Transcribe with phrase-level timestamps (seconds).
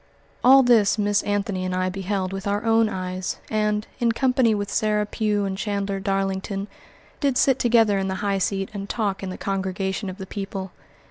[0.43, 4.71] All this Miss Anthony and I beheld with our own eyes, and, in company with
[4.71, 6.67] Sarah Pugh and Chandler Darlington,
[7.19, 10.71] did sit together in the high seat and talk in the congregation of the people.